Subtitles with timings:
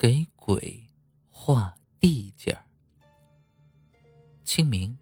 [0.00, 0.82] 给鬼
[1.28, 2.64] 画地界儿。
[4.42, 4.96] 清明，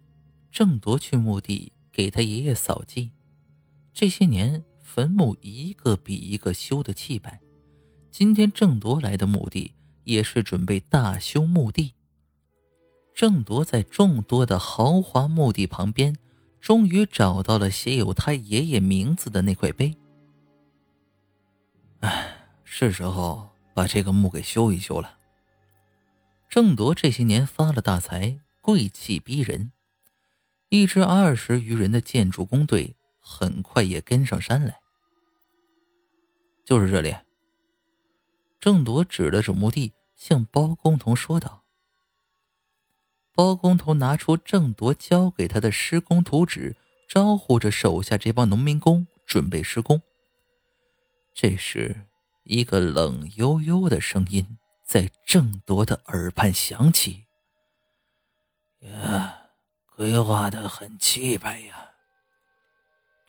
[0.51, 3.11] 郑铎去墓地给他爷爷扫祭。
[3.93, 7.39] 这些年，坟墓一个比一个修的气派。
[8.11, 9.73] 今天郑铎来的墓地
[10.03, 11.93] 也是准备大修墓地。
[13.13, 16.13] 郑铎在众多的豪华墓地旁边，
[16.59, 19.95] 终于找到了写有他爷爷名字的那块碑。
[22.01, 23.47] 哎，是时候。
[23.79, 25.17] 把这个墓给修一修了。
[26.49, 29.71] 郑铎这些年发了大财，贵气逼人，
[30.67, 34.81] 一支二十余人的建筑工队很快也跟上山来。
[36.65, 37.15] 就是这里。
[38.59, 41.63] 郑铎指了指墓地，向包工头说道。
[43.33, 46.75] 包工头拿出郑铎交给他的施工图纸，
[47.07, 50.01] 招呼着手下这帮农民工准备施工。
[51.33, 52.08] 这时。
[52.49, 57.25] 一个冷悠悠的声音在郑铎的耳畔响起
[58.81, 59.37] ：“呀，
[59.95, 61.91] 规划的很气派呀。”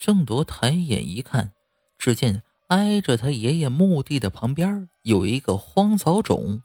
[0.01, 1.53] 郑铎抬眼一看，
[1.99, 6.63] 只见挨着他爷爷墓地的旁边有一个荒草冢，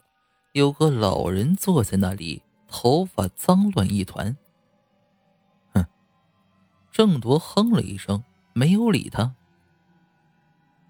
[0.52, 4.34] 有个老人坐在那里，头发脏乱一团。
[5.74, 5.84] 哼！
[6.90, 9.34] 郑铎哼了一声，没有理他。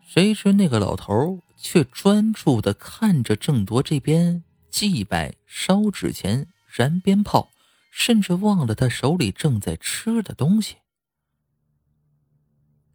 [0.09, 7.51] 谁知那个老头却专注的看着郑铎这边祭拜、烧纸钱、燃鞭炮，
[7.91, 10.77] 甚至忘了他手里正在吃的东西。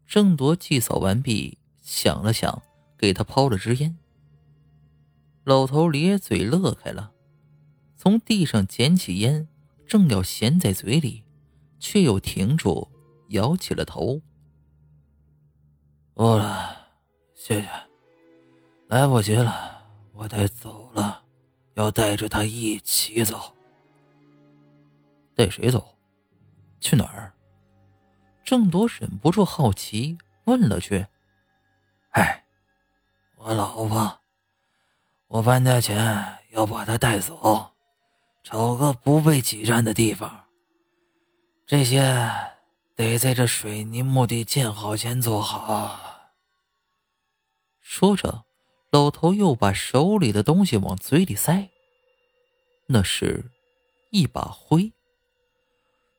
[0.07, 2.63] 郑铎祭扫完毕，想了想，
[2.97, 3.97] 给他抛了支烟。
[5.43, 7.11] 老头咧嘴乐开了，
[7.97, 9.49] 从地上捡起烟，
[9.85, 11.25] 正要衔在嘴里，
[11.77, 12.89] 却又停住，
[13.31, 14.21] 摇起了头。
[16.13, 16.80] 饿了。
[17.43, 17.67] 谢谢，
[18.85, 21.23] 来不及了，我得走了，
[21.73, 23.51] 要带着他一起走。
[25.35, 25.97] 带谁走？
[26.79, 27.33] 去哪儿？
[28.43, 31.07] 郑铎忍不住好奇，问了句
[32.13, 32.45] ：“哎，
[33.37, 34.19] 我老婆，
[35.25, 37.71] 我搬家前要把她带走，
[38.43, 40.43] 找个不被挤占的地方。
[41.65, 42.29] 这些
[42.95, 45.99] 得在这水泥墓地建好前做好。”
[47.93, 48.45] 说着，
[48.89, 51.69] 老头又把手里的东西往嘴里塞。
[52.87, 53.51] 那是，
[54.11, 54.93] 一把灰。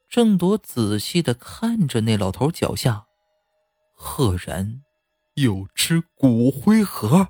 [0.06, 3.06] 郑铎仔细的看着那老头脚下，
[3.94, 4.82] 赫然
[5.36, 7.28] 有只骨灰盒，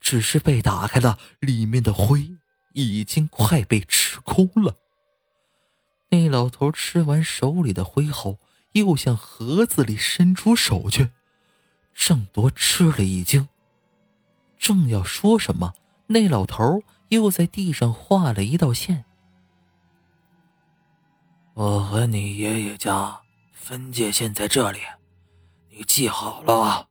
[0.00, 2.38] 只是被打开了，里面的灰
[2.72, 4.78] 已经快被吃空了。
[6.08, 8.38] 那老头吃完手里的灰后，
[8.72, 11.10] 又向盒子里伸出手去。
[11.92, 13.46] 郑铎吃了一惊。
[14.64, 15.74] 正要说什么，
[16.06, 19.04] 那老头又在地上画了一道线。
[21.52, 23.20] 我和你爷爷家
[23.52, 24.78] 分界线在这里，
[25.68, 26.88] 你记好了。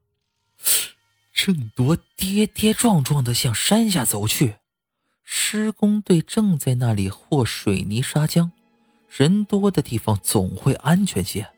[1.34, 4.58] 郑铎跌跌撞撞的向山下走去，
[5.24, 8.52] 施工队正在那里和水泥砂浆，
[9.10, 11.50] 人多的地方总会安全些。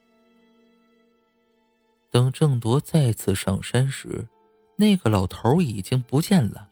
[2.10, 4.30] 等郑铎再次上山时。
[4.78, 6.70] 那个老头已经不见了，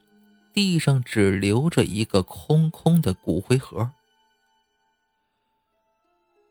[0.54, 3.92] 地上只留着一个空空的骨灰盒。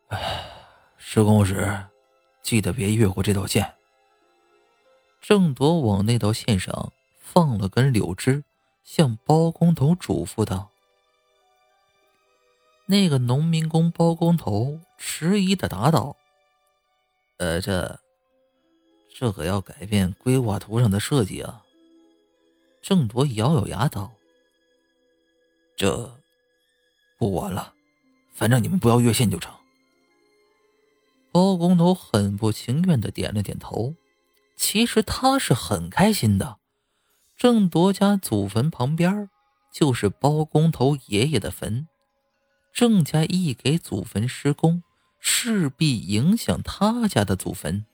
[0.08, 0.44] 唉，
[0.96, 1.86] 施工时
[2.42, 3.74] 记得别越过这道线。
[5.20, 8.42] 郑铎往那道线上放了根柳枝，
[8.82, 10.70] 向包工头嘱咐道
[12.86, 16.16] ：“那个农民工包工头迟疑的答道
[17.38, 18.00] ：‘呃，这……’”
[19.14, 21.62] 这可要改变规划图上的设计啊！
[22.80, 24.12] 郑铎咬咬牙道
[25.76, 26.18] ：“这
[27.18, 27.74] 不管了，
[28.32, 29.54] 反正你们不要越线就成。”
[31.30, 33.94] 包工头很不情愿的点了点头。
[34.54, 36.58] 其实他是很开心的。
[37.36, 39.28] 郑铎家祖坟旁边
[39.72, 41.88] 就是包工头爷爷的坟，
[42.72, 44.84] 郑家一给祖坟施工，
[45.18, 47.86] 势必影响他家的祖坟。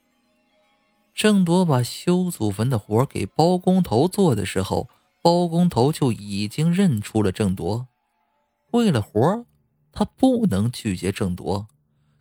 [1.18, 4.88] 郑铎把修祖坟的活给包工头做的时候，
[5.20, 7.88] 包工头就已经认出了郑铎。
[8.70, 9.44] 为了活
[9.90, 11.66] 他不能拒绝郑铎，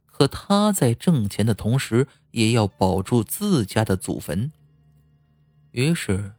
[0.07, 4.51] 可他在挣钱的同时，也要保住自家的祖坟。
[5.69, 6.33] 于是，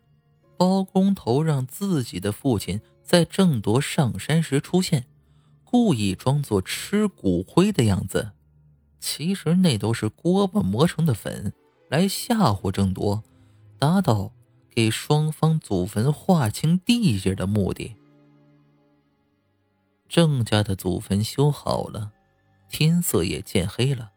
[0.56, 5.05] 包工头让自己的父亲在郑铎上山时出现，
[5.62, 8.32] 故意装作吃骨灰的样子，
[8.99, 11.52] 其实那都是锅巴磨成的粉。
[11.88, 13.23] 来吓唬郑铎，
[13.79, 14.32] 达到
[14.70, 17.94] 给双方祖坟划清地界的目的。
[20.08, 22.12] 郑家的祖坟修好了，
[22.69, 24.12] 天色也渐黑了。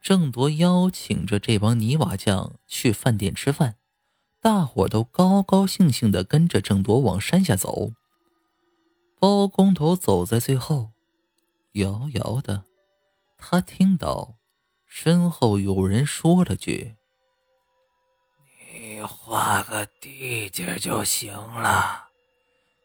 [0.00, 3.74] 郑铎邀请着这帮泥瓦匠去饭店吃饭，
[4.40, 7.90] 大伙都高高兴兴的跟着郑铎往山下走。
[9.18, 10.90] 包工头走在最后，
[11.72, 12.62] 遥遥的，
[13.36, 14.35] 他听到
[14.86, 16.96] 身后有人说了句
[18.72, 22.04] ：“你画个地界就行了。”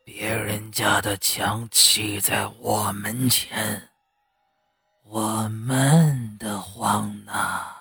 [0.04, 3.90] 别人家的墙砌在我门前，
[5.04, 7.81] 我闷得慌呢。